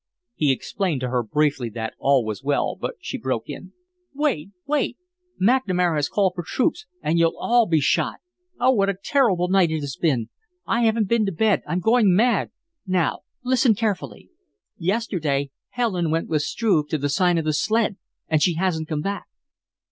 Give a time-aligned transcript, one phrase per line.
[0.33, 3.71] He explained to her briefly that all was well, but she broke in:
[4.15, 4.97] "Wait, wait!
[5.39, 8.15] McNamara has called for troops and you'll all be shot.
[8.59, 10.29] Oh, what a terrible night it has been!
[10.65, 11.61] I haven't been to bed.
[11.67, 12.49] I'm going mad.
[12.87, 14.31] Now, listen, carefully
[14.79, 17.97] yesterday Helen went with Struve to the Sign of the Sled
[18.27, 19.27] and she hasn't come back."